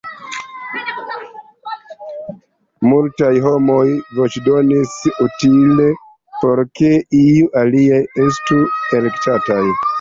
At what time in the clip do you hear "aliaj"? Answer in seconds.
7.65-8.05